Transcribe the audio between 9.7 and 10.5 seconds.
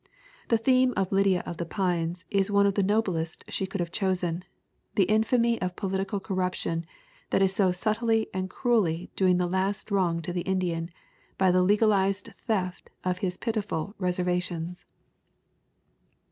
wrong to the